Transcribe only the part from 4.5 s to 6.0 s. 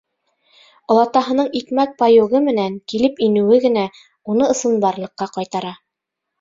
ысынбарлыҡҡа ҡайтара.